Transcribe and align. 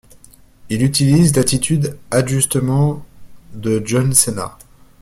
Il 0.69 0.81
utilise 0.83 1.35
l'Attitude 1.35 1.95
Adjustement 2.09 3.05
de 3.53 3.83
John 3.85 4.15
Cena. 4.15 4.57